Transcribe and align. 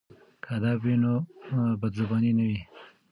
که 0.43 0.49
ادب 0.55 0.79
وي 0.83 0.95
نو 1.03 1.13
بدزباني 1.79 2.31
نه 2.37 2.45
وي. 2.49 2.59